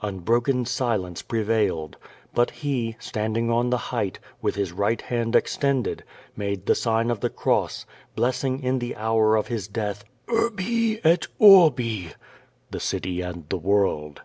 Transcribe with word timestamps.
Unbroken 0.00 0.64
silence 0.64 1.22
prevailed. 1.22 1.96
But 2.34 2.52
he, 2.52 2.94
standing 3.00 3.50
on 3.50 3.70
the 3.70 3.76
height, 3.90 4.20
with 4.40 4.54
his 4.54 4.70
right 4.72 5.02
hand 5.02 5.34
extended, 5.34 6.04
made 6.36 6.66
the 6.66 6.76
sign 6.76 7.08
6i 7.08 7.18
the 7.18 7.30
cross, 7.30 7.84
blessing 8.14 8.62
in 8.62 8.78
the 8.78 8.94
hour 8.94 9.34
of 9.34 9.48
his 9.48 9.66
death— 9.66 10.04
"Urbi 10.28 11.00
et 11.02 11.26
Orbi!" 11.40 12.12
(The 12.70 12.78
City 12.78 13.22
and 13.22 13.48
the 13.48 13.58
World). 13.58 14.22